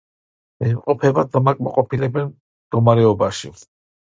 [0.69, 3.57] იმყოფება დამაკმაყოფილებელ მდგომარეობაში.